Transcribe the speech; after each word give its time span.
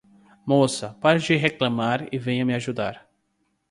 Moça, 0.47 0.97
pare 0.99 1.19
de 1.19 1.35
reclamar 1.37 2.07
e 2.11 2.17
venha 2.17 2.43
me 2.43 2.55
ajudar. 2.55 3.07